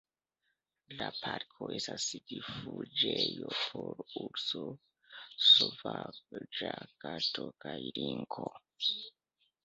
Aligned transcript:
La 0.99 1.07
parko 1.15 1.65
estas 1.79 2.05
rifuĝejo 2.29 3.51
por 3.57 4.01
urso, 4.21 4.61
sovaĝa 5.49 6.71
kato 7.05 7.45
kaj 7.67 7.75
linko. 7.99 8.47